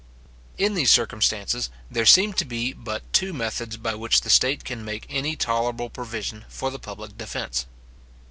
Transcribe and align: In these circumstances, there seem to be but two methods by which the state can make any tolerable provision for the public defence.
In 0.57 0.73
these 0.73 0.89
circumstances, 0.89 1.69
there 1.91 2.07
seem 2.07 2.33
to 2.33 2.43
be 2.43 2.73
but 2.73 3.03
two 3.13 3.33
methods 3.33 3.77
by 3.77 3.93
which 3.93 4.21
the 4.21 4.31
state 4.31 4.63
can 4.65 4.83
make 4.83 5.05
any 5.11 5.35
tolerable 5.35 5.91
provision 5.91 6.43
for 6.49 6.71
the 6.71 6.79
public 6.79 7.19
defence. 7.19 7.67